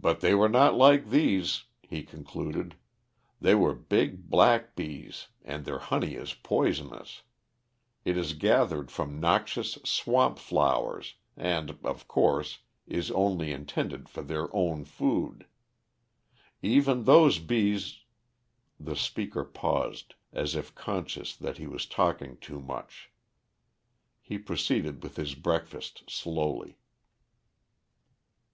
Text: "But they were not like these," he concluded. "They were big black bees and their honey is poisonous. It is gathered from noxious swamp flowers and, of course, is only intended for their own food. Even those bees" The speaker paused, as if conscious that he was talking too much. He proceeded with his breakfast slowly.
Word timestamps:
"But 0.00 0.18
they 0.18 0.34
were 0.34 0.48
not 0.48 0.74
like 0.74 1.10
these," 1.10 1.66
he 1.80 2.02
concluded. 2.02 2.74
"They 3.40 3.54
were 3.54 3.72
big 3.72 4.28
black 4.28 4.74
bees 4.74 5.28
and 5.44 5.64
their 5.64 5.78
honey 5.78 6.14
is 6.16 6.34
poisonous. 6.34 7.22
It 8.04 8.16
is 8.16 8.32
gathered 8.34 8.90
from 8.90 9.20
noxious 9.20 9.78
swamp 9.84 10.40
flowers 10.40 11.14
and, 11.36 11.78
of 11.84 12.08
course, 12.08 12.62
is 12.88 13.12
only 13.12 13.52
intended 13.52 14.08
for 14.08 14.22
their 14.22 14.48
own 14.52 14.84
food. 14.84 15.46
Even 16.60 17.04
those 17.04 17.38
bees" 17.38 18.00
The 18.90 18.96
speaker 18.96 19.44
paused, 19.44 20.16
as 20.32 20.56
if 20.56 20.74
conscious 20.74 21.36
that 21.36 21.58
he 21.58 21.68
was 21.68 21.86
talking 21.86 22.38
too 22.38 22.58
much. 22.58 23.12
He 24.20 24.36
proceeded 24.36 25.00
with 25.00 25.14
his 25.14 25.36
breakfast 25.36 26.10
slowly. 26.10 26.76